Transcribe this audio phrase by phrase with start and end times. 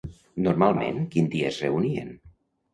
[0.47, 2.13] Normalment quin dia es reunien?